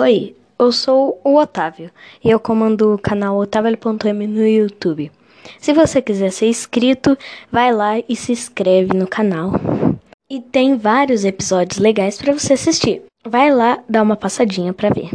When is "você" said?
5.72-6.00, 12.32-12.52